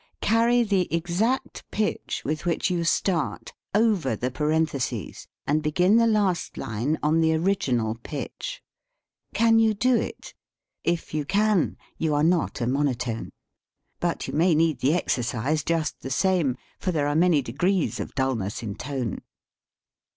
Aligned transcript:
Carry 0.21 0.63
the 0.63 0.91
exact 0.91 1.63
pitch, 1.69 2.23
with 2.25 2.43
which 2.43 2.71
you 2.71 2.83
start, 2.83 3.53
over 3.75 4.15
the 4.15 4.31
parentheses, 4.31 5.27
and 5.45 5.61
begin 5.61 5.97
the 5.97 6.07
last 6.07 6.57
line 6.57 6.97
on 7.03 7.21
the 7.21 7.35
48 7.35 7.35
STUDY 7.35 7.35
IN 7.35 7.35
CHANGE 7.35 7.35
OF 7.35 7.43
PITCH 7.45 7.45
original 7.45 7.95
pitch. 8.29 8.63
Can 9.35 9.59
you 9.59 9.73
do 9.75 9.95
it? 9.97 10.33
If 10.83 11.13
you 11.13 11.23
can 11.23 11.77
you 11.99 12.15
are 12.15 12.23
not 12.23 12.61
a 12.61 12.65
monotone. 12.65 13.29
But 13.99 14.27
you 14.27 14.33
may 14.33 14.55
need 14.55 14.79
the 14.79 14.95
exercise 14.95 15.63
just 15.63 16.01
the 16.01 16.09
same, 16.09 16.57
for 16.79 16.91
there 16.91 17.07
are 17.07 17.13
many 17.15 17.43
degrees 17.43 17.99
of 17.99 18.15
dulness 18.15 18.63
in 18.63 18.73
tone. 18.73 19.19